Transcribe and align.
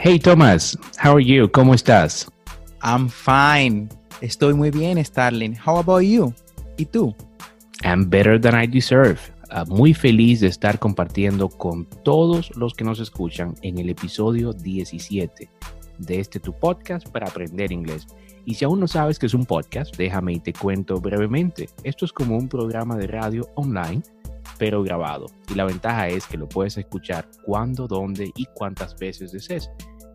Hey 0.00 0.20
Thomas, 0.20 0.78
how 1.02 1.16
are 1.16 1.24
you? 1.24 1.50
¿Cómo 1.50 1.74
estás? 1.74 2.30
I'm 2.84 3.08
fine. 3.08 3.88
Estoy 4.20 4.54
muy 4.54 4.70
bien, 4.70 5.04
Starling. 5.04 5.56
How 5.66 5.78
about 5.78 6.02
you? 6.02 6.32
¿Y 6.76 6.84
tú? 6.84 7.16
I'm 7.82 8.08
better 8.08 8.40
than 8.40 8.54
I 8.54 8.68
deserve. 8.68 9.18
Uh, 9.50 9.66
muy 9.66 9.92
feliz 9.94 10.38
de 10.38 10.46
estar 10.46 10.78
compartiendo 10.78 11.48
con 11.48 11.84
todos 12.04 12.56
los 12.56 12.74
que 12.74 12.84
nos 12.84 13.00
escuchan 13.00 13.56
en 13.62 13.78
el 13.78 13.90
episodio 13.90 14.52
17 14.52 15.50
de 15.98 16.20
este 16.20 16.38
tu 16.38 16.52
podcast 16.52 17.08
para 17.08 17.26
aprender 17.26 17.72
inglés. 17.72 18.06
Y 18.44 18.54
si 18.54 18.64
aún 18.64 18.78
no 18.78 18.86
sabes 18.86 19.18
que 19.18 19.26
es 19.26 19.34
un 19.34 19.46
podcast, 19.46 19.96
déjame 19.96 20.34
y 20.34 20.38
te 20.38 20.52
cuento 20.52 21.00
brevemente. 21.00 21.68
Esto 21.82 22.04
es 22.04 22.12
como 22.12 22.38
un 22.38 22.48
programa 22.48 22.96
de 22.96 23.08
radio 23.08 23.48
online 23.56 24.02
pero 24.58 24.82
grabado. 24.82 25.26
Y 25.50 25.54
la 25.54 25.64
ventaja 25.64 26.08
es 26.08 26.26
que 26.26 26.36
lo 26.36 26.48
puedes 26.48 26.76
escuchar 26.76 27.28
cuando, 27.44 27.86
dónde 27.86 28.30
y 28.34 28.46
cuántas 28.54 28.96
veces 28.96 29.32
desees. 29.32 29.70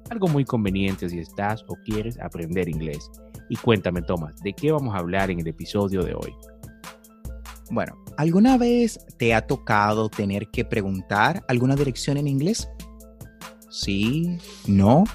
Algo 0.10 0.28
muy 0.28 0.46
conveniente 0.46 1.10
si 1.10 1.20
estás 1.20 1.64
o 1.68 1.76
quieres 1.86 2.20
aprender 2.20 2.70
inglés. 2.70 3.10
Y 3.50 3.56
cuéntame, 3.56 4.02
Tomás, 4.02 4.36
¿de 4.44 4.54
qué 4.54 4.72
vamos 4.72 4.94
a 4.94 5.00
hablar 5.00 5.32
en 5.32 5.40
el 5.40 5.48
episodio 5.48 6.04
de 6.04 6.14
hoy? 6.14 6.34
Bueno, 7.72 7.98
¿alguna 8.18 8.58
vez 8.58 9.00
te 9.18 9.34
ha 9.34 9.48
tocado 9.48 10.10
tener 10.10 10.50
que 10.50 10.66
preguntar 10.66 11.44
alguna 11.48 11.76
dirección 11.76 12.18
en 12.18 12.28
inglés? 12.28 12.70
¿Sí? 13.70 14.38
¿No? 14.68 15.06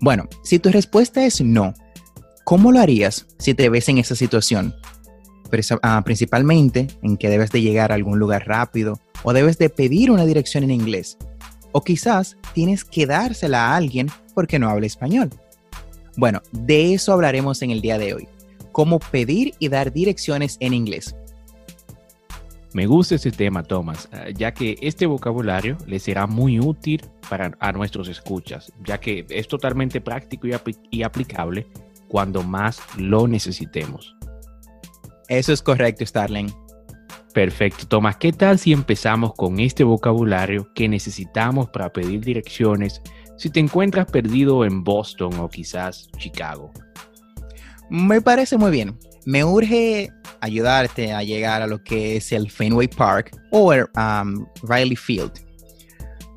Bueno, 0.00 0.28
si 0.42 0.58
tu 0.58 0.70
respuesta 0.70 1.24
es 1.24 1.40
no, 1.40 1.72
¿cómo 2.44 2.70
lo 2.72 2.80
harías 2.80 3.26
si 3.38 3.54
te 3.54 3.68
ves 3.70 3.88
en 3.88 3.98
esa 3.98 4.14
situación? 4.14 4.74
Ah, 5.82 6.02
principalmente 6.04 6.88
en 7.02 7.16
que 7.16 7.28
debes 7.28 7.50
de 7.50 7.62
llegar 7.62 7.92
a 7.92 7.94
algún 7.94 8.18
lugar 8.18 8.46
rápido 8.46 9.00
o 9.22 9.32
debes 9.32 9.58
de 9.58 9.70
pedir 9.70 10.10
una 10.10 10.26
dirección 10.26 10.64
en 10.64 10.70
inglés. 10.70 11.16
O 11.72 11.82
quizás 11.82 12.36
tienes 12.52 12.84
que 12.84 13.06
dársela 13.06 13.66
a 13.66 13.76
alguien 13.76 14.08
porque 14.34 14.58
no 14.58 14.68
habla 14.68 14.86
español. 14.86 15.30
Bueno, 16.16 16.42
de 16.52 16.94
eso 16.94 17.12
hablaremos 17.12 17.62
en 17.62 17.70
el 17.70 17.80
día 17.80 17.98
de 17.98 18.14
hoy. 18.14 18.28
Cómo 18.72 18.98
pedir 18.98 19.54
y 19.58 19.68
dar 19.68 19.92
direcciones 19.92 20.56
en 20.60 20.74
inglés. 20.74 21.14
Me 22.72 22.86
gusta 22.86 23.14
ese 23.14 23.30
tema, 23.30 23.62
Thomas, 23.62 24.08
ah, 24.12 24.28
ya 24.34 24.52
que 24.52 24.76
este 24.82 25.06
vocabulario 25.06 25.78
le 25.86 25.98
será 25.98 26.26
muy 26.26 26.60
útil 26.60 27.02
para 27.28 27.56
a 27.58 27.72
nuestros 27.72 28.08
escuchas, 28.08 28.72
ya 28.84 28.98
que 28.98 29.24
es 29.30 29.48
totalmente 29.48 30.00
práctico 30.00 30.46
y 30.90 31.02
aplicable 31.02 31.66
cuando 32.08 32.42
más 32.42 32.80
lo 32.98 33.26
necesitemos. 33.26 34.15
Eso 35.28 35.52
es 35.52 35.62
correcto, 35.62 36.04
Starling. 36.06 36.52
Perfecto, 37.34 37.86
Tomás. 37.86 38.16
¿Qué 38.16 38.32
tal 38.32 38.58
si 38.58 38.72
empezamos 38.72 39.34
con 39.34 39.60
este 39.60 39.84
vocabulario 39.84 40.72
que 40.74 40.88
necesitamos 40.88 41.68
para 41.68 41.92
pedir 41.92 42.20
direcciones 42.24 43.02
si 43.36 43.50
te 43.50 43.60
encuentras 43.60 44.06
perdido 44.06 44.64
en 44.64 44.82
Boston 44.82 45.34
o 45.40 45.48
quizás 45.48 46.08
Chicago? 46.16 46.72
Me 47.90 48.20
parece 48.20 48.56
muy 48.56 48.70
bien. 48.70 48.98
Me 49.26 49.44
urge 49.44 50.10
ayudarte 50.40 51.12
a 51.12 51.22
llegar 51.22 51.60
a 51.60 51.66
lo 51.66 51.82
que 51.82 52.16
es 52.16 52.32
el 52.32 52.50
Fenway 52.50 52.88
Park 52.88 53.36
o 53.50 53.72
el 53.72 53.86
um, 53.96 54.46
Riley 54.62 54.96
Field. 54.96 55.32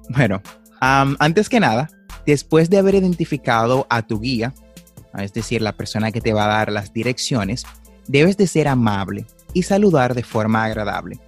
Bueno, 0.09 0.41
um, 0.81 1.15
antes 1.19 1.47
que 1.47 1.59
nada, 1.59 1.89
después 2.25 2.69
de 2.69 2.77
haber 2.77 2.95
identificado 2.95 3.87
a 3.89 4.01
tu 4.01 4.19
guía, 4.19 4.53
es 5.17 5.33
decir, 5.33 5.61
la 5.61 5.73
persona 5.73 6.11
que 6.11 6.21
te 6.21 6.33
va 6.33 6.45
a 6.45 6.57
dar 6.57 6.71
las 6.71 6.93
direcciones, 6.93 7.65
debes 8.09 8.37
de 8.37 8.47
ser 8.47 8.67
amable 8.67 9.27
y 9.53 9.63
saludar 9.63 10.15
de 10.15 10.23
forma 10.23 10.63
agradable. 10.65 11.19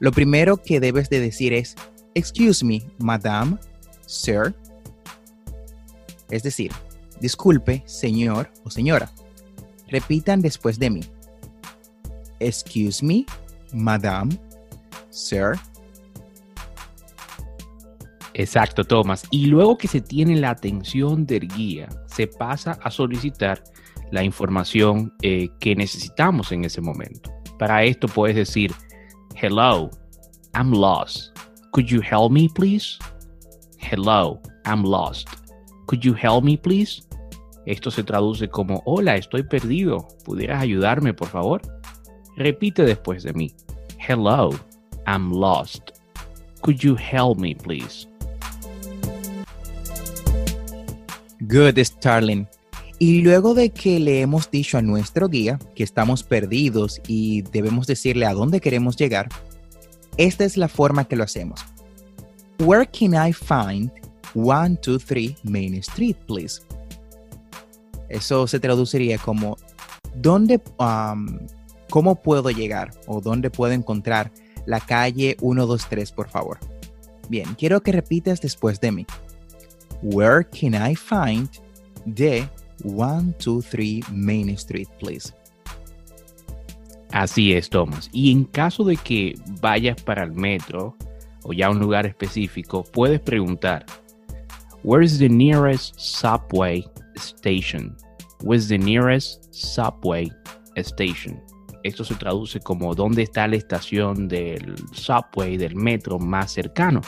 Lo 0.00 0.10
primero 0.10 0.56
que 0.56 0.80
debes 0.80 1.08
de 1.08 1.20
decir 1.20 1.54
es, 1.54 1.76
excuse 2.14 2.64
me, 2.64 2.82
madame, 2.98 3.56
sir. 4.06 4.54
Es 6.28 6.42
decir, 6.42 6.72
disculpe, 7.20 7.84
señor 7.86 8.50
o 8.64 8.70
señora. 8.70 9.10
Repitan 9.88 10.42
después 10.42 10.80
de 10.80 10.90
mí. 10.90 11.00
Excuse 12.40 13.04
me, 13.04 13.24
madame, 13.72 14.36
sir. 15.10 15.52
Exacto, 18.34 18.82
Thomas. 18.82 19.22
Y 19.30 19.46
luego 19.46 19.78
que 19.78 19.86
se 19.86 20.00
tiene 20.00 20.34
la 20.34 20.50
atención 20.50 21.24
del 21.24 21.46
guía, 21.46 21.88
se 22.06 22.26
pasa 22.26 22.72
a 22.82 22.90
solicitar 22.90 23.62
la 24.10 24.22
información 24.22 25.12
eh, 25.22 25.48
que 25.60 25.74
necesitamos 25.74 26.52
en 26.52 26.64
ese 26.64 26.80
momento. 26.80 27.30
Para 27.58 27.84
esto 27.84 28.08
puedes 28.08 28.36
decir, 28.36 28.72
hello, 29.34 29.90
I'm 30.54 30.72
lost. 30.72 31.36
Could 31.72 31.86
you 31.86 32.00
help 32.00 32.32
me, 32.32 32.48
please? 32.48 32.98
Hello, 33.78 34.40
I'm 34.64 34.82
lost. 34.82 35.28
Could 35.86 36.02
you 36.02 36.14
help 36.14 36.44
me, 36.44 36.56
please? 36.56 37.02
Esto 37.66 37.90
se 37.90 38.02
traduce 38.02 38.48
como, 38.48 38.82
hola, 38.86 39.16
estoy 39.16 39.42
perdido. 39.42 40.06
¿Pudieras 40.24 40.62
ayudarme, 40.62 41.12
por 41.14 41.28
favor? 41.28 41.62
Repite 42.36 42.84
después 42.84 43.22
de 43.24 43.32
mí. 43.32 43.54
Hello, 43.98 44.50
I'm 45.06 45.32
lost. 45.32 45.90
Could 46.62 46.78
you 46.78 46.96
help 46.96 47.38
me, 47.38 47.54
please? 47.54 48.06
Good, 51.48 51.78
Starling. 51.78 52.48
Y 52.98 53.20
luego 53.20 53.54
de 53.54 53.70
que 53.70 54.00
le 54.00 54.22
hemos 54.22 54.50
dicho 54.50 54.78
a 54.78 54.82
nuestro 54.82 55.28
guía 55.28 55.58
que 55.74 55.84
estamos 55.84 56.22
perdidos 56.22 57.00
y 57.06 57.42
debemos 57.42 57.86
decirle 57.86 58.24
a 58.24 58.32
dónde 58.32 58.60
queremos 58.60 58.96
llegar, 58.96 59.28
esta 60.16 60.44
es 60.44 60.56
la 60.56 60.68
forma 60.68 61.04
que 61.04 61.16
lo 61.16 61.24
hacemos. 61.24 61.60
Where 62.58 62.86
can 62.86 63.12
I 63.14 63.34
find 63.34 63.90
123 64.32 65.36
Main 65.44 65.74
Street, 65.74 66.16
please? 66.26 66.62
Eso 68.08 68.46
se 68.46 68.60
traduciría 68.60 69.18
como 69.18 69.58
¿dónde, 70.14 70.60
um, 70.78 71.38
cómo 71.90 72.14
puedo 72.22 72.50
llegar 72.50 72.92
o 73.06 73.20
dónde 73.20 73.50
puedo 73.50 73.74
encontrar 73.74 74.32
la 74.64 74.80
calle 74.80 75.36
123, 75.40 76.12
por 76.12 76.30
favor? 76.30 76.58
Bien, 77.28 77.54
quiero 77.56 77.82
que 77.82 77.92
repitas 77.92 78.40
después 78.40 78.80
de 78.80 78.92
mí. 78.92 79.06
Where 80.02 80.46
can 80.46 80.74
I 80.74 80.94
find 80.94 81.50
the 82.14 82.48
123 82.82 84.10
Main 84.12 84.50
Street, 84.50 84.88
please. 84.98 85.32
Así 87.12 87.52
es, 87.52 87.70
Thomas. 87.70 88.10
Y 88.12 88.32
en 88.32 88.44
caso 88.44 88.84
de 88.84 88.96
que 88.96 89.34
vayas 89.60 90.00
para 90.02 90.24
el 90.24 90.32
metro 90.32 90.96
o 91.44 91.52
ya 91.52 91.66
a 91.66 91.70
un 91.70 91.78
lugar 91.78 92.06
específico, 92.06 92.84
puedes 92.92 93.20
preguntar, 93.20 93.86
Where 94.82 95.04
is 95.04 95.18
the 95.18 95.28
nearest 95.28 95.98
subway 95.98 96.84
station? 97.16 97.96
Where's 98.42 98.68
the 98.68 98.78
nearest 98.78 99.52
subway 99.52 100.30
station. 100.76 101.42
Esto 101.82 102.04
se 102.04 102.14
traduce 102.14 102.60
como 102.60 102.94
dónde 102.94 103.22
está 103.22 103.46
la 103.46 103.56
estación 103.56 104.28
del 104.28 104.74
subway, 104.92 105.56
del 105.56 105.76
metro 105.76 106.18
más 106.18 106.52
cercano. 106.52 107.00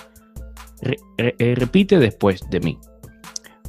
Eh, 1.18 1.54
repite 1.56 1.98
después 1.98 2.40
de 2.50 2.60
mí. 2.60 2.78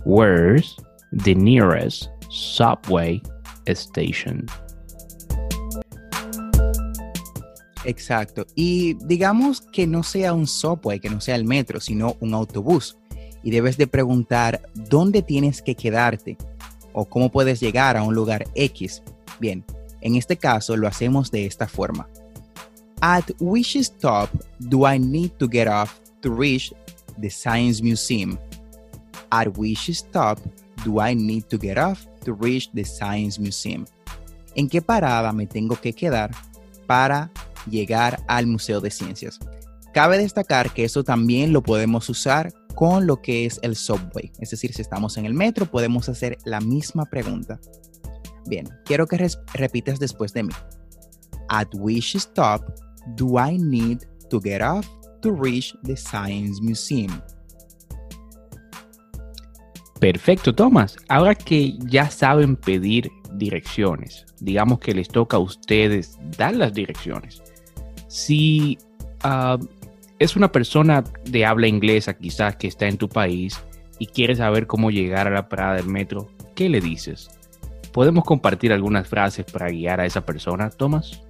Where's 0.06 0.76
the 1.12 1.36
nearest 1.36 2.10
subway 2.30 3.22
station? 3.68 4.46
Exacto. 7.86 8.46
Y 8.56 8.96
digamos 9.06 9.62
que 9.62 9.88
no 9.88 10.04
sea 10.04 10.34
un 10.34 10.48
subway, 10.48 11.00
que 11.00 11.10
no 11.10 11.22
sea 11.22 11.36
el 11.36 11.46
metro, 11.46 11.80
sino 11.80 12.18
un 12.20 12.34
autobús. 12.34 12.98
Y 13.42 13.52
debes 13.52 13.78
de 13.78 13.88
preguntar 13.88 14.62
dónde 14.76 15.22
tienes 15.22 15.62
que 15.62 15.76
quedarte 15.76 16.38
o 16.94 17.06
cómo 17.06 17.32
puedes 17.32 17.60
llegar 17.60 17.96
a 17.96 18.04
un 18.04 18.14
lugar 18.14 18.46
X. 18.54 19.02
Bien, 19.40 19.64
en 20.02 20.16
este 20.16 20.38
caso 20.38 20.76
lo 20.76 20.88
hacemos 20.88 21.32
de 21.32 21.46
esta 21.46 21.68
forma. 21.68 22.08
At 23.02 23.32
which 23.40 23.78
stop 23.78 24.30
do 24.60 24.86
I 24.86 25.00
need 25.00 25.32
to 25.38 25.48
get 25.50 25.68
off 25.68 26.00
to 26.22 26.36
reach 26.36 26.74
the 27.20 27.30
Science 27.30 27.82
Museum? 27.82 28.38
At 29.32 29.48
which 29.58 29.90
stop 29.94 30.40
do 30.84 31.02
I 31.02 31.16
need 31.16 31.46
to 31.50 31.58
get 31.58 31.78
off 31.78 32.06
to 32.26 32.34
reach 32.34 32.70
the 32.74 32.84
Science 32.84 33.40
Museum? 33.40 33.86
¿En 34.56 34.68
qué 34.68 34.82
parada 34.82 35.32
me 35.34 35.46
tengo 35.46 35.76
que 35.76 35.94
quedar 35.94 36.32
para 36.88 37.32
llegar 37.70 38.24
al 38.28 38.48
Museo 38.48 38.82
de 38.82 38.92
Ciencias? 38.92 39.40
Cabe 39.94 40.18
destacar 40.18 40.72
que 40.72 40.84
eso 40.84 41.04
también 41.04 41.54
lo 41.54 41.62
podemos 41.64 42.10
usar 42.10 42.54
con 42.76 43.08
lo 43.08 43.22
que 43.22 43.46
es 43.46 43.60
el 43.64 43.76
subway. 43.76 44.32
Es 44.40 44.52
decir, 44.52 44.74
si 44.74 44.82
estamos 44.82 45.18
en 45.18 45.26
el 45.26 45.34
metro, 45.34 45.66
podemos 45.66 46.08
hacer 46.10 46.38
la 46.46 46.62
misma 46.62 47.06
pregunta. 47.06 47.60
Bien, 48.48 48.70
quiero 48.86 49.08
que 49.08 49.30
repitas 49.54 50.00
después 50.00 50.34
de 50.34 50.44
mí. 50.44 50.54
At 51.50 51.68
which 51.74 52.16
stop 52.16 52.64
do 53.16 53.40
I 53.40 53.58
need 53.58 54.00
to 54.30 54.40
get 54.40 54.62
off 54.62 54.88
to 55.22 55.32
reach 55.32 55.76
the 55.84 55.96
Science 55.96 56.62
Museum? 56.62 57.22
Perfecto, 60.00 60.56
Thomas. 60.56 60.96
Ahora 61.10 61.36
que 61.36 61.74
ya 61.80 62.10
saben 62.10 62.56
pedir 62.56 63.12
direcciones, 63.34 64.26
digamos 64.40 64.80
que 64.80 64.94
les 64.94 65.10
toca 65.10 65.38
a 65.38 65.42
ustedes 65.42 66.18
dar 66.38 66.56
las 66.56 66.74
direcciones. 66.74 67.44
Si 68.08 68.78
ah, 69.24 69.58
es 70.18 70.36
una 70.36 70.52
persona 70.52 71.04
de 71.26 71.46
habla 71.46 71.68
inglesa 71.68 72.14
quizás 72.14 72.56
que 72.56 72.68
está 72.68 72.88
en 72.88 72.98
tu 72.98 73.10
país 73.10 73.60
y 74.00 74.08
quiere 74.08 74.36
saber 74.36 74.68
cómo 74.68 74.90
llegar 74.90 75.28
a 75.28 75.32
la 75.32 75.50
parada 75.50 75.76
del 75.76 75.88
metro, 75.88 76.30
¿qué 76.56 76.70
le 76.70 76.80
dices? 76.80 77.30
¿Podemos 77.92 78.24
compartir 78.24 78.72
algunas 78.72 79.08
frases 79.08 79.46
para 79.46 79.70
guiar 79.70 80.00
a 80.00 80.06
esa 80.06 80.26
persona, 80.26 80.70
Thomas? 80.70 81.22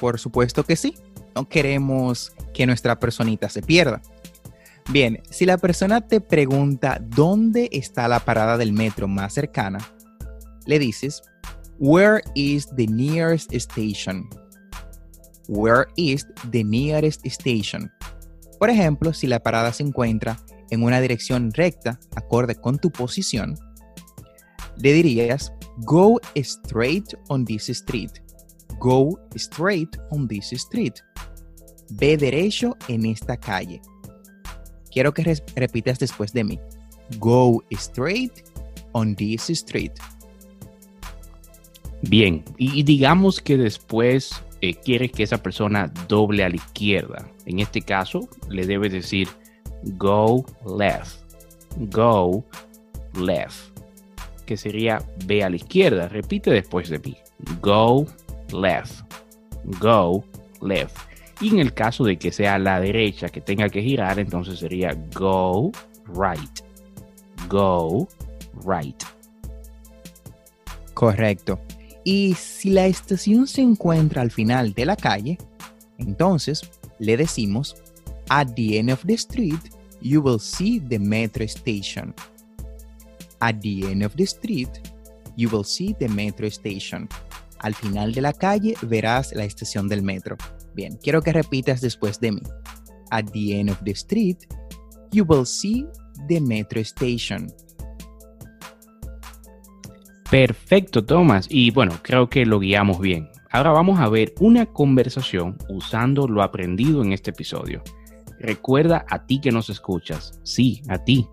Por 0.00 0.18
supuesto 0.18 0.64
que 0.64 0.76
sí. 0.76 0.94
No 1.34 1.48
queremos 1.48 2.32
que 2.52 2.66
nuestra 2.66 2.98
personita 2.98 3.48
se 3.48 3.62
pierda. 3.62 4.02
Bien, 4.90 5.20
si 5.30 5.44
la 5.44 5.58
persona 5.58 6.00
te 6.00 6.18
pregunta 6.20 6.98
dónde 6.98 7.68
está 7.72 8.08
la 8.08 8.20
parada 8.20 8.56
del 8.56 8.72
metro 8.72 9.06
más 9.06 9.34
cercana, 9.34 9.78
le 10.64 10.78
dices, 10.78 11.22
Where 11.78 12.22
is 12.34 12.66
the 12.74 12.86
nearest 12.86 13.52
station? 13.52 14.28
Where 15.46 15.86
is 15.96 16.26
the 16.50 16.64
nearest 16.64 17.24
station? 17.26 17.92
Por 18.58 18.70
ejemplo, 18.70 19.12
si 19.12 19.26
la 19.26 19.40
parada 19.40 19.74
se 19.74 19.82
encuentra 19.82 20.38
en 20.70 20.82
una 20.82 21.02
dirección 21.02 21.52
recta, 21.52 22.00
acorde 22.16 22.54
con 22.54 22.78
tu 22.78 22.90
posición, 22.90 23.56
le 24.78 24.92
dirías, 24.94 25.52
go 25.84 26.18
straight 26.34 27.12
on 27.28 27.44
this 27.44 27.68
street. 27.68 28.12
Go 28.80 29.18
straight 29.34 29.96
on 30.10 30.26
this 30.28 30.52
street. 30.52 30.94
Ve 31.90 32.16
derecho 32.16 32.76
en 32.88 33.04
esta 33.06 33.36
calle. 33.36 33.82
Quiero 34.90 35.12
que 35.12 35.40
repitas 35.56 35.98
después 35.98 36.32
de 36.32 36.44
mí. 36.44 36.60
Go 37.18 37.62
straight 37.70 38.32
on 38.92 39.14
this 39.14 39.50
street. 39.50 39.92
Bien, 42.02 42.44
y 42.58 42.82
digamos 42.84 43.40
que 43.40 43.56
después 43.56 44.42
eh, 44.60 44.74
quieres 44.74 45.12
que 45.12 45.22
esa 45.22 45.38
persona 45.38 45.92
doble 46.08 46.44
a 46.44 46.48
la 46.48 46.56
izquierda. 46.56 47.28
En 47.46 47.60
este 47.60 47.80
caso, 47.80 48.28
le 48.48 48.66
debes 48.66 48.92
decir 48.92 49.28
go 49.96 50.44
left, 50.66 51.20
go 51.76 52.44
left, 53.14 53.56
que 54.46 54.56
sería 54.56 55.02
ve 55.26 55.44
a 55.44 55.50
la 55.50 55.56
izquierda. 55.56 56.08
Repite 56.08 56.50
después 56.50 56.88
de 56.88 56.98
mí, 56.98 57.16
go 57.60 58.06
left, 58.52 59.00
go 59.80 60.24
left. 60.60 60.96
Y 61.40 61.50
en 61.50 61.60
el 61.60 61.72
caso 61.72 62.04
de 62.04 62.18
que 62.18 62.32
sea 62.32 62.58
la 62.58 62.80
derecha 62.80 63.28
que 63.28 63.40
tenga 63.40 63.68
que 63.68 63.82
girar, 63.82 64.18
entonces 64.18 64.58
sería 64.58 64.96
go 65.14 65.70
right, 66.06 66.60
go 67.48 68.08
right. 68.66 69.02
Correcto. 70.94 71.60
Y 72.02 72.34
si 72.34 72.70
la 72.70 72.86
estación 72.86 73.46
se 73.46 73.62
encuentra 73.62 74.22
al 74.22 74.30
final 74.30 74.72
de 74.72 74.86
la 74.86 74.96
calle, 74.96 75.38
entonces 75.98 76.62
le 76.98 77.16
decimos, 77.16 77.76
at 78.30 78.48
the 78.56 78.78
end 78.78 78.90
of 78.90 79.04
the 79.04 79.14
street, 79.14 79.60
you 80.00 80.20
will 80.20 80.40
see 80.40 80.80
the 80.80 80.98
metro 80.98 81.44
station. 81.44 82.14
At 83.40 83.60
the 83.60 83.90
end 83.90 84.02
of 84.04 84.16
the 84.16 84.26
street, 84.26 84.70
you 85.36 85.48
will 85.50 85.64
see 85.64 85.94
the 85.94 86.08
metro 86.08 86.48
station. 86.48 87.08
Al 87.60 87.74
final 87.74 88.12
de 88.12 88.22
la 88.22 88.32
calle 88.32 88.74
verás 88.82 89.32
la 89.32 89.44
estación 89.44 89.88
del 89.88 90.02
metro. 90.02 90.36
Bien, 90.74 90.98
quiero 91.02 91.22
que 91.22 91.32
repitas 91.32 91.80
después 91.80 92.20
de 92.20 92.32
mí. 92.32 92.42
At 93.10 93.26
the 93.32 93.58
end 93.58 93.70
of 93.70 93.78
the 93.84 93.92
street, 93.92 94.38
you 95.12 95.24
will 95.24 95.46
see 95.46 95.86
the 96.28 96.40
metro 96.40 96.80
station. 96.80 97.48
Perfecto, 100.30 101.04
Thomas. 101.04 101.46
Y 101.50 101.70
bueno, 101.70 101.94
creo 102.02 102.28
que 102.28 102.44
lo 102.44 102.60
guiamos 102.60 103.00
bien. 103.00 103.28
Ahora 103.50 103.70
vamos 103.70 103.98
a 103.98 104.08
ver 104.08 104.34
una 104.40 104.66
conversación 104.66 105.56
usando 105.70 106.28
lo 106.28 106.42
aprendido 106.42 107.02
en 107.02 107.12
este 107.12 107.30
episodio. 107.30 107.82
Recuerda 108.38 109.06
a 109.08 109.24
ti 109.24 109.40
que 109.40 109.50
nos 109.50 109.70
escuchas. 109.70 110.38
Sí, 110.42 110.82
a 110.88 111.02
ti. 111.02 111.26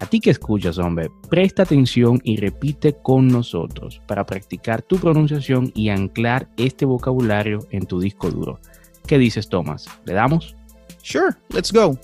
A 0.00 0.06
ti 0.06 0.20
que 0.20 0.30
escuchas, 0.30 0.78
hombre, 0.78 1.10
presta 1.30 1.62
atención 1.62 2.20
y 2.24 2.36
repite 2.36 2.94
con 3.02 3.28
nosotros 3.28 4.02
para 4.06 4.26
practicar 4.26 4.82
tu 4.82 4.96
pronunciación 4.96 5.70
y 5.74 5.88
anclar 5.88 6.48
este 6.56 6.84
vocabulario 6.84 7.60
en 7.70 7.86
tu 7.86 8.00
disco 8.00 8.28
duro. 8.28 8.60
¿Qué 9.06 9.18
dices, 9.18 9.48
Thomas? 9.48 9.86
¿Le 10.06 10.14
damos? 10.14 10.54
Sure, 11.02 11.36
let's 11.50 11.70
go. 11.70 11.98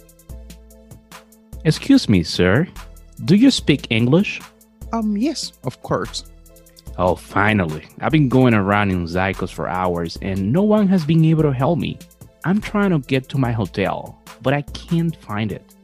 Excuse 1.65 2.09
me, 2.09 2.23
sir. 2.23 2.67
Do 3.25 3.35
you 3.35 3.51
speak 3.51 3.87
English? 3.91 4.41
Um, 4.93 5.17
yes, 5.17 5.53
of 5.65 5.81
course. 5.83 6.25
Oh, 6.97 7.15
finally. 7.15 7.87
I've 8.01 8.13
been 8.13 8.29
going 8.29 8.55
around 8.55 8.91
in 8.91 9.05
Zykos 9.07 9.53
for 9.53 9.69
hours 9.69 10.19
and 10.23 10.53
no 10.53 10.63
one 10.63 10.89
has 10.89 11.05
been 11.05 11.25
able 11.25 11.45
to 11.45 11.53
help 11.53 11.79
me. 11.79 11.99
I'm 12.45 12.61
trying 12.61 12.91
to 12.91 12.99
get 13.01 13.29
to 13.31 13.39
my 13.39 13.53
hotel, 13.53 14.21
but 14.43 14.55
I 14.55 14.63
can't 14.63 15.15
find 15.17 15.53
it. 15.53 15.75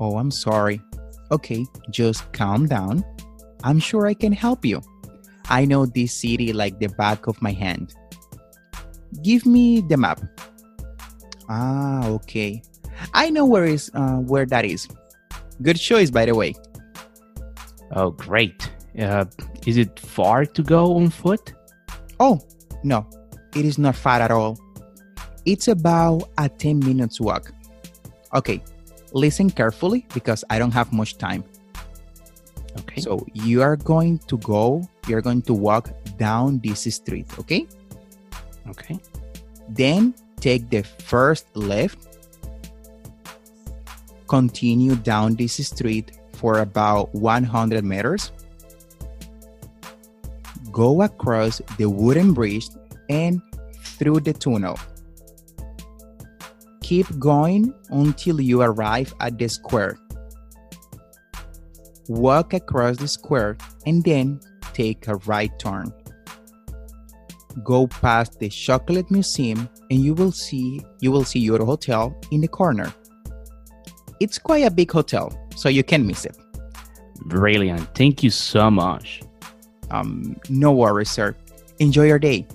Oh, 0.00 0.18
I'm 0.18 0.30
sorry. 0.30 0.80
Okay, 1.30 1.64
just 1.90 2.32
calm 2.32 2.66
down. 2.66 3.04
I'm 3.62 3.78
sure 3.78 4.06
I 4.06 4.14
can 4.14 4.32
help 4.32 4.64
you. 4.64 4.80
I 5.48 5.64
know 5.64 5.86
this 5.86 6.12
city 6.12 6.52
like 6.52 6.78
the 6.78 6.88
back 6.88 7.26
of 7.26 7.40
my 7.42 7.52
hand. 7.52 7.94
Give 9.22 9.46
me 9.46 9.80
the 9.80 9.96
map. 9.96 10.20
Ah, 11.48 12.06
okay. 12.08 12.62
I 13.12 13.30
know 13.30 13.44
where 13.44 13.64
is 13.64 13.90
uh, 13.94 14.16
where 14.16 14.46
that 14.46 14.64
is. 14.64 14.88
Good 15.62 15.78
choice, 15.78 16.10
by 16.10 16.26
the 16.26 16.34
way. 16.34 16.54
Oh, 17.92 18.10
great. 18.10 18.70
Uh, 18.98 19.24
is 19.66 19.76
it 19.76 19.98
far 19.98 20.44
to 20.46 20.62
go 20.62 20.96
on 20.96 21.10
foot? 21.10 21.52
Oh, 22.20 22.40
no, 22.82 23.06
it 23.54 23.64
is 23.64 23.78
not 23.78 23.96
far 23.96 24.20
at 24.20 24.30
all. 24.30 24.58
It's 25.44 25.68
about 25.68 26.30
a 26.38 26.48
10 26.48 26.80
minutes 26.80 27.20
walk. 27.20 27.52
Okay, 28.34 28.62
listen 29.12 29.50
carefully 29.50 30.06
because 30.14 30.44
I 30.50 30.58
don't 30.58 30.72
have 30.72 30.92
much 30.92 31.18
time. 31.18 31.44
Okay. 32.80 33.00
So 33.00 33.24
you 33.32 33.62
are 33.62 33.76
going 33.76 34.18
to 34.26 34.38
go, 34.38 34.82
you're 35.06 35.22
going 35.22 35.42
to 35.42 35.54
walk 35.54 35.90
down 36.18 36.60
this 36.64 36.82
street, 36.94 37.26
okay? 37.38 37.66
Okay. 38.68 38.98
Then 39.68 40.14
take 40.40 40.70
the 40.70 40.82
first 40.82 41.46
left, 41.54 41.98
continue 44.28 44.96
down 44.96 45.36
this 45.36 45.54
street 45.66 46.12
for 46.32 46.58
about 46.58 47.14
100 47.14 47.84
meters 47.84 48.32
go 50.74 51.02
across 51.02 51.62
the 51.78 51.88
wooden 51.88 52.34
bridge 52.34 52.68
and 53.08 53.40
through 53.96 54.18
the 54.18 54.32
tunnel. 54.32 54.76
Keep 56.82 57.18
going 57.18 57.72
until 57.88 58.40
you 58.40 58.60
arrive 58.60 59.14
at 59.20 59.38
the 59.38 59.48
square. 59.48 59.96
Walk 62.08 62.52
across 62.52 62.98
the 62.98 63.08
square 63.08 63.56
and 63.86 64.04
then 64.04 64.40
take 64.74 65.06
a 65.06 65.14
right 65.30 65.56
turn. 65.58 65.92
Go 67.62 67.86
past 67.86 68.38
the 68.38 68.48
Chocolate 68.48 69.10
Museum 69.10 69.68
and 69.90 70.00
you 70.00 70.14
will 70.14 70.32
see 70.32 70.80
you 71.00 71.12
will 71.12 71.24
see 71.24 71.40
your 71.40 71.64
hotel 71.64 72.16
in 72.30 72.40
the 72.40 72.48
corner. 72.48 72.92
It's 74.20 74.38
quite 74.38 74.64
a 74.64 74.70
big 74.70 74.90
hotel, 74.90 75.32
so 75.56 75.68
you 75.68 75.84
can 75.84 76.06
miss 76.06 76.24
it. 76.24 76.36
Brilliant. 77.26 77.94
Thank 77.94 78.22
you 78.22 78.30
so 78.30 78.70
much. 78.70 79.22
Um, 79.90 80.36
no 80.48 80.72
worries, 80.72 81.10
sir. 81.10 81.34
Enjoy 81.78 82.06
your 82.06 82.18
day. 82.18 82.46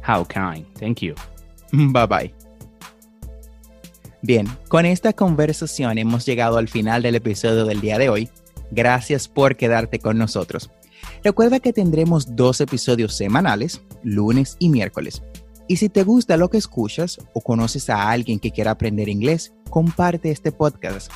How 0.00 0.24
kind. 0.24 0.66
Thank 0.76 1.02
you. 1.02 1.14
Bye 1.92 2.06
bye. 2.06 2.32
Bien, 4.22 4.48
con 4.68 4.86
esta 4.86 5.12
conversación 5.12 5.98
hemos 5.98 6.26
llegado 6.26 6.58
al 6.58 6.68
final 6.68 7.02
del 7.02 7.14
episodio 7.14 7.64
del 7.64 7.80
día 7.80 7.98
de 7.98 8.08
hoy. 8.08 8.28
Gracias 8.72 9.28
por 9.28 9.56
quedarte 9.56 10.00
con 10.00 10.18
nosotros. 10.18 10.70
Recuerda 11.26 11.58
que 11.58 11.72
tendremos 11.72 12.36
dos 12.36 12.60
episodios 12.60 13.16
semanales, 13.16 13.82
lunes 14.04 14.56
y 14.60 14.68
miércoles. 14.68 15.24
Y 15.66 15.74
si 15.74 15.88
te 15.88 16.04
gusta 16.04 16.36
lo 16.36 16.50
que 16.50 16.58
escuchas 16.58 17.18
o 17.34 17.40
conoces 17.40 17.90
a 17.90 18.08
alguien 18.12 18.38
que 18.38 18.52
quiera 18.52 18.70
aprender 18.70 19.08
inglés, 19.08 19.52
comparte 19.68 20.30
este 20.30 20.52
podcast. 20.52 21.10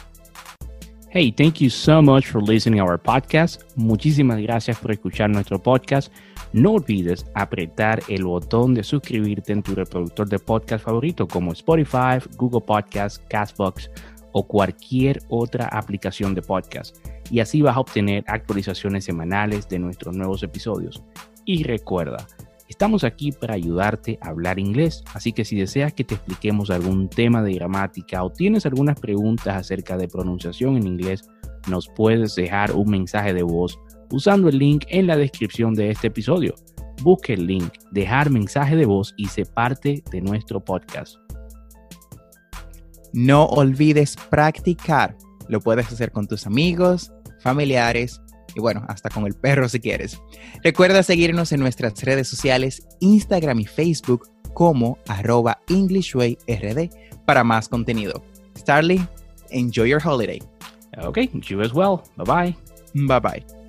Hey, 1.10 1.30
thank 1.30 1.58
you 1.60 1.70
so 1.70 2.02
much 2.02 2.26
for 2.26 2.42
listening 2.42 2.80
to 2.80 2.84
our 2.84 3.00
podcast. 3.00 3.62
Muchísimas 3.76 4.40
gracias 4.40 4.76
por 4.78 4.90
escuchar 4.90 5.30
nuestro 5.30 5.62
podcast. 5.62 6.12
No 6.52 6.72
olvides 6.72 7.24
apretar 7.36 8.02
el 8.08 8.24
botón 8.24 8.74
de 8.74 8.82
suscribirte 8.82 9.52
en 9.52 9.62
tu 9.62 9.76
reproductor 9.76 10.28
de 10.28 10.40
podcast 10.40 10.84
favorito 10.84 11.28
como 11.28 11.52
Spotify, 11.52 12.18
Google 12.36 12.62
Podcasts, 12.62 13.22
Castbox 13.28 13.88
o 14.32 14.46
cualquier 14.46 15.20
otra 15.28 15.66
aplicación 15.66 16.34
de 16.34 16.42
podcast. 16.42 16.96
Y 17.30 17.40
así 17.40 17.62
vas 17.62 17.76
a 17.76 17.80
obtener 17.80 18.24
actualizaciones 18.26 19.04
semanales 19.04 19.68
de 19.68 19.78
nuestros 19.78 20.16
nuevos 20.16 20.42
episodios. 20.42 21.02
Y 21.44 21.62
recuerda, 21.64 22.26
Estamos 22.70 23.02
aquí 23.02 23.32
para 23.32 23.54
ayudarte 23.54 24.16
a 24.22 24.28
hablar 24.28 24.60
inglés, 24.60 25.02
así 25.12 25.32
que 25.32 25.44
si 25.44 25.56
deseas 25.56 25.92
que 25.92 26.04
te 26.04 26.14
expliquemos 26.14 26.70
algún 26.70 27.08
tema 27.08 27.42
de 27.42 27.52
gramática 27.52 28.22
o 28.22 28.30
tienes 28.30 28.64
algunas 28.64 28.98
preguntas 28.98 29.56
acerca 29.56 29.96
de 29.96 30.06
pronunciación 30.06 30.76
en 30.76 30.86
inglés, 30.86 31.28
nos 31.68 31.88
puedes 31.88 32.36
dejar 32.36 32.70
un 32.70 32.88
mensaje 32.88 33.34
de 33.34 33.42
voz 33.42 33.76
usando 34.12 34.48
el 34.48 34.58
link 34.58 34.84
en 34.88 35.08
la 35.08 35.16
descripción 35.16 35.74
de 35.74 35.90
este 35.90 36.06
episodio. 36.06 36.54
Busque 37.02 37.34
el 37.34 37.46
link, 37.48 37.72
dejar 37.90 38.30
mensaje 38.30 38.76
de 38.76 38.86
voz 38.86 39.14
y 39.16 39.26
se 39.26 39.44
parte 39.44 40.04
de 40.12 40.20
nuestro 40.20 40.64
podcast. 40.64 41.16
No 43.12 43.46
olvides 43.46 44.16
practicar. 44.30 45.16
Lo 45.48 45.60
puedes 45.60 45.90
hacer 45.92 46.12
con 46.12 46.26
tus 46.26 46.46
amigos, 46.46 47.12
familiares 47.40 48.20
y 48.54 48.60
bueno, 48.60 48.84
hasta 48.88 49.10
con 49.10 49.26
el 49.26 49.34
perro 49.34 49.68
si 49.68 49.80
quieres. 49.80 50.20
Recuerda 50.62 51.02
seguirnos 51.02 51.52
en 51.52 51.60
nuestras 51.60 52.02
redes 52.02 52.28
sociales, 52.28 52.86
Instagram 53.00 53.60
y 53.60 53.66
Facebook 53.66 54.28
como 54.54 54.98
arroba 55.08 55.60
EnglishWayRD 55.68 56.90
para 57.24 57.44
más 57.44 57.68
contenido. 57.68 58.22
Starly, 58.58 59.06
enjoy 59.50 59.88
your 59.88 60.02
holiday. 60.04 60.40
Okay, 60.98 61.30
you 61.48 61.60
as 61.60 61.72
well. 61.72 62.02
Bye 62.16 62.24
bye. 62.24 62.56
Bye 63.06 63.20
bye. 63.20 63.59